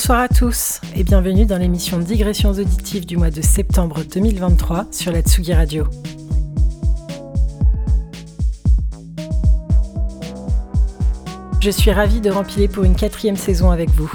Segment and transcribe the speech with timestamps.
[0.00, 5.12] Bonsoir à tous et bienvenue dans l'émission Digressions auditives du mois de septembre 2023 sur
[5.12, 5.84] la Tsugi Radio.
[11.60, 14.10] Je suis ravie de rempiler pour une quatrième saison avec vous.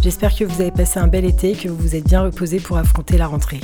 [0.00, 2.60] J'espère que vous avez passé un bel été et que vous vous êtes bien reposé
[2.60, 3.60] pour affronter la rentrée.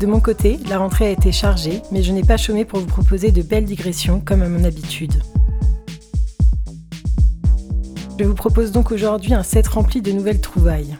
[0.00, 2.86] De mon côté, la rentrée a été chargée, mais je n'ai pas chômé pour vous
[2.86, 5.12] proposer de belles digressions comme à mon habitude.
[8.18, 10.96] Je vous propose donc aujourd'hui un set rempli de nouvelles trouvailles.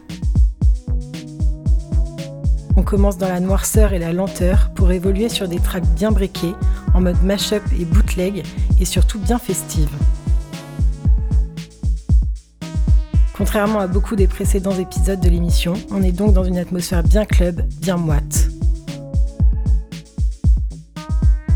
[2.77, 6.55] On commence dans la noirceur et la lenteur pour évoluer sur des tracks bien briqués,
[6.93, 8.43] en mode mash-up et bootleg,
[8.79, 9.97] et surtout bien festives.
[13.35, 17.25] Contrairement à beaucoup des précédents épisodes de l'émission, on est donc dans une atmosphère bien
[17.25, 18.50] club, bien moite.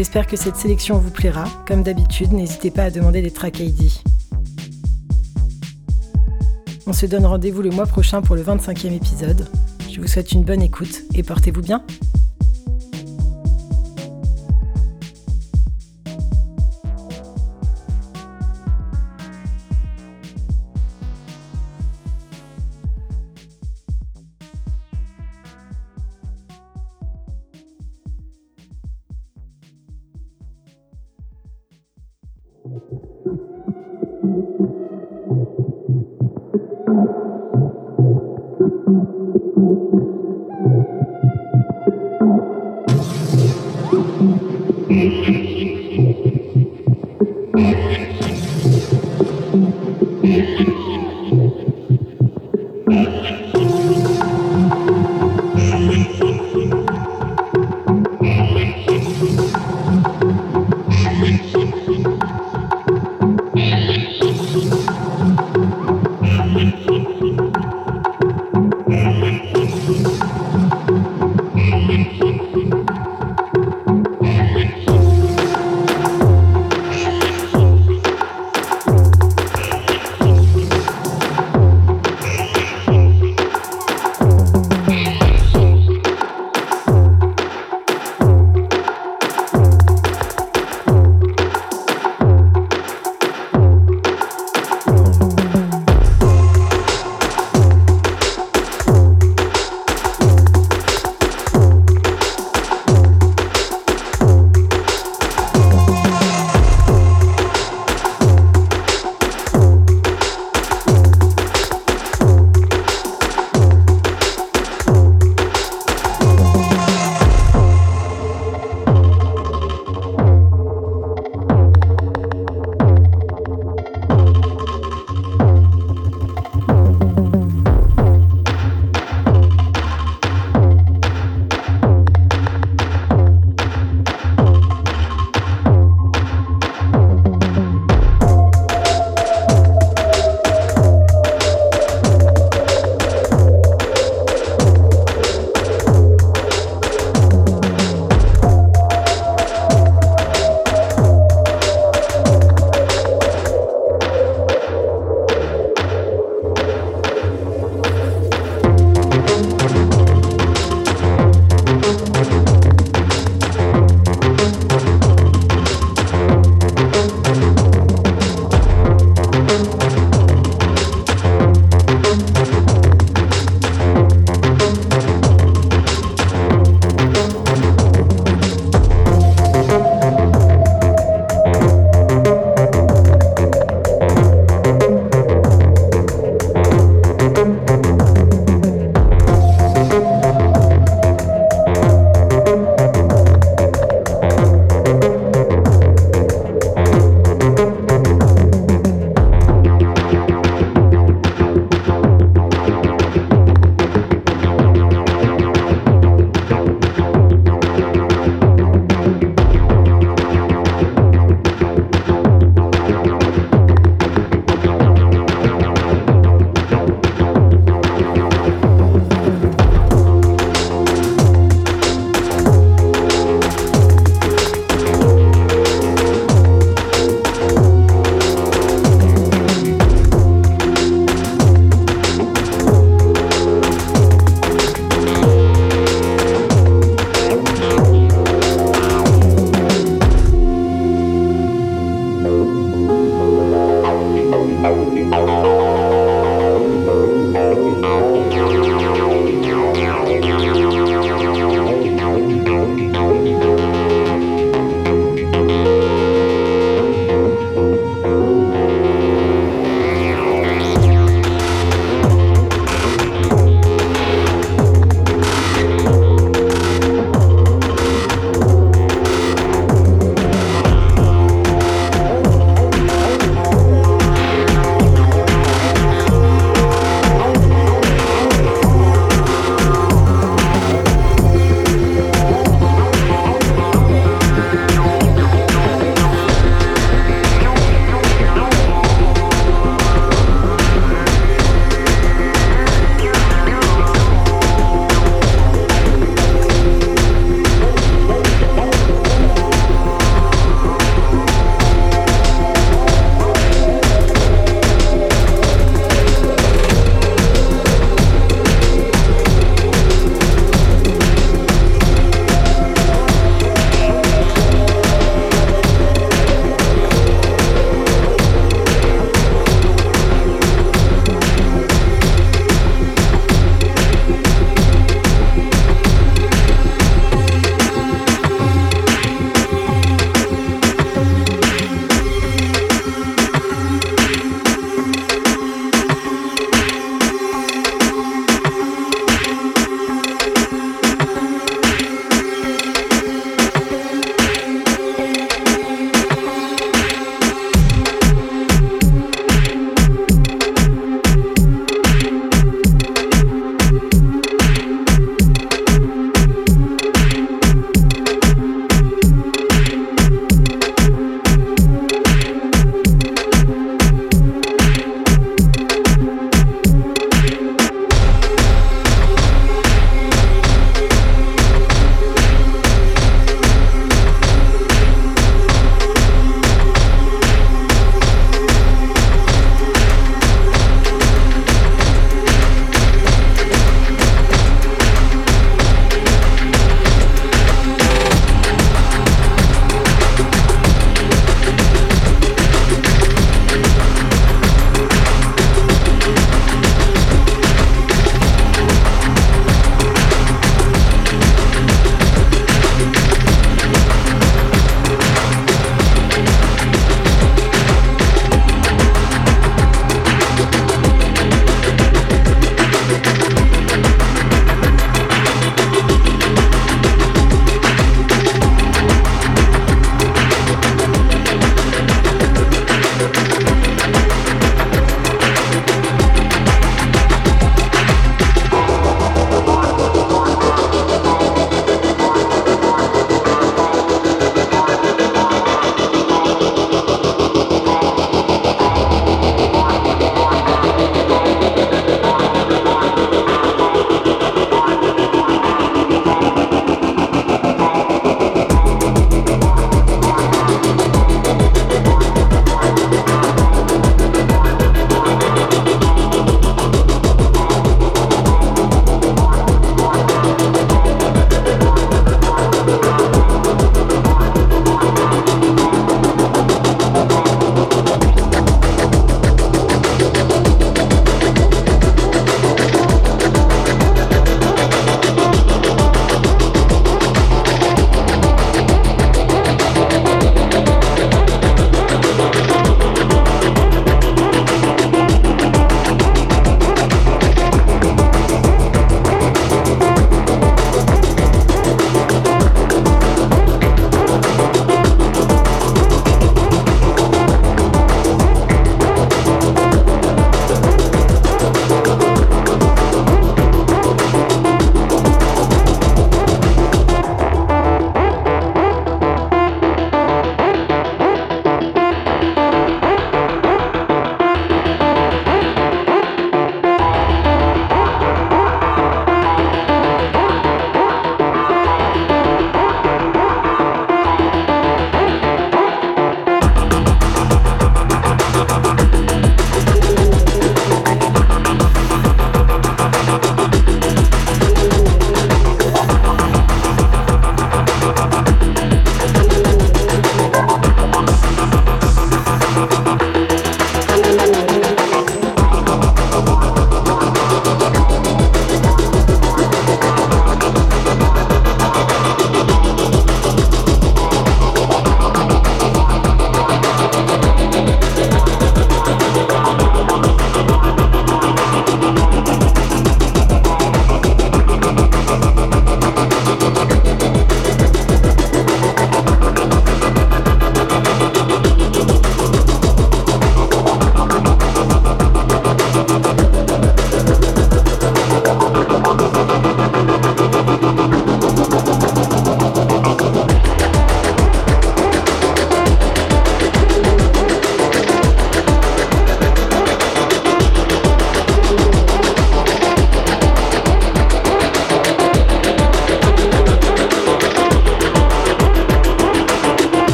[0.00, 1.44] J'espère que cette sélection vous plaira.
[1.68, 3.92] Comme d'habitude, n'hésitez pas à demander des tracks ID.
[6.86, 9.46] On se donne rendez-vous le mois prochain pour le 25e épisode.
[9.92, 11.84] Je vous souhaite une bonne écoute et portez-vous bien.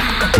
[0.00, 0.39] Thank you.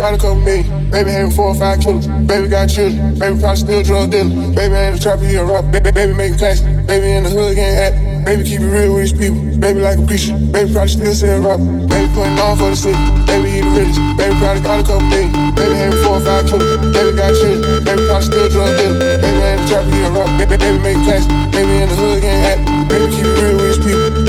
[0.00, 0.90] Got a couple million.
[0.90, 2.08] Baby, having four or five killers.
[2.24, 3.18] Baby, got children.
[3.18, 4.32] Baby, probably still drug dealer.
[4.56, 5.70] Baby, ain't a trapper, he a rock.
[5.70, 6.60] Baby, baby, making class.
[6.88, 8.24] Baby, in the hood, getting happy.
[8.24, 9.44] Baby, keep it real with his people.
[9.60, 10.32] Baby, like a preacher.
[10.52, 11.60] Baby, probably still saying rock.
[11.60, 12.96] Baby, putting on for the city.
[13.28, 13.84] Baby, he the.
[14.16, 15.30] Baby, probably got a couple million.
[15.52, 16.80] Baby, having four or five killers.
[16.96, 17.84] Baby, got children.
[17.84, 19.20] Baby, probably still drug dealer.
[19.20, 20.30] Baby, ain't a trapper, he a rock.
[20.40, 21.24] Baby, baby, making class.
[21.52, 22.64] Baby, in the hood, getting happy.
[22.88, 23.69] Baby, keep it real with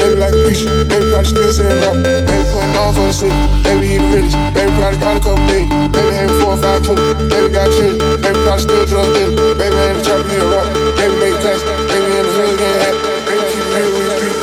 [0.02, 0.66] Baby, like a preacher.
[0.90, 1.94] Baby, probably still saying rock.
[2.02, 3.38] Baby, putting on for the city.
[3.62, 4.34] Baby, he the realest.
[4.58, 5.70] Baby, probably got a couple million.
[5.94, 7.14] Baby, having four or five killers.
[7.30, 8.18] Baby, got children.
[8.18, 9.54] Baby, probably still drug dealer.
[9.62, 10.68] Baby, ain't a trapper, he a rock.
[10.98, 11.62] Baby, make class.
[11.86, 12.98] Baby, in the hood, getting happy.
[13.30, 14.42] Baby, keep it real with his people.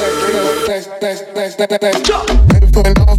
[2.54, 3.17] Baby, putting on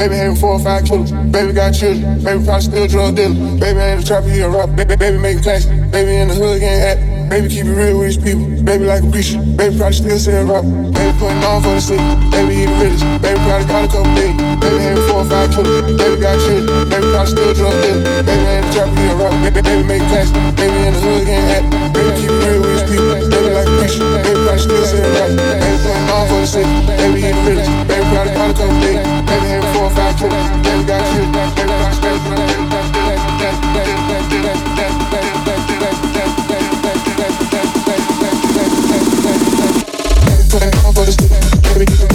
[0.00, 1.12] Baby, having four or five killers.
[1.12, 2.24] Baby, got children.
[2.24, 3.36] Baby, probably still drug dealer.
[3.60, 4.72] Baby, ain't a trapper, he a rock.
[4.72, 5.68] Baby, baby, making class.
[5.92, 7.04] Baby, in the hood, getting happy.
[7.28, 8.48] Baby, keep it real with his people.
[8.64, 9.36] Baby, like a preacher.
[9.60, 10.64] Baby, probably still saying rock.
[10.64, 12.00] Baby, putting on for the city.
[12.32, 13.04] Baby, the realest.
[13.20, 14.36] Baby, probably got a couple million.
[14.56, 15.84] Baby, having four or five killers.
[15.92, 16.88] Baby, got children.
[16.88, 18.24] Baby, probably still drug dealer.
[18.24, 19.34] Baby, ain't a trapper, he a rock.
[19.44, 20.28] Baby, baby, making class.
[20.56, 21.68] Baby, in the hood, getting happy.
[21.92, 23.20] Baby, keep it real with his people.
[23.20, 24.08] Baby, like a preacher.
[24.24, 25.30] Baby, probably still saying rock.
[25.60, 26.72] Baby, putting on for the city.
[26.88, 27.68] Baby, the realest.
[27.84, 29.04] Baby, probably got a couple million.
[29.28, 29.59] Baby,
[41.72, 42.09] Todo es